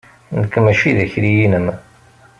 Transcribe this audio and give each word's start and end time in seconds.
Nekk 0.39 0.55
mačči 0.59 0.91
d 0.97 0.97
akli-inem. 1.03 1.67